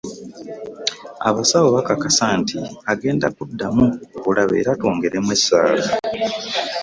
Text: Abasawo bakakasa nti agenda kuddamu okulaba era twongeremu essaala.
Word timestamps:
Abasawo 1.29 1.67
bakakasa 1.75 2.25
nti 2.41 2.57
agenda 2.91 3.27
kuddamu 3.35 3.85
okulaba 4.17 4.53
era 4.61 4.71
twongeremu 4.79 5.29
essaala. 5.37 5.85